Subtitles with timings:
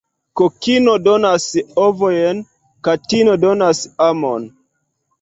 [0.39, 1.45] Kokino donas
[1.85, 2.41] ovojn,
[2.91, 4.53] katino donas amon.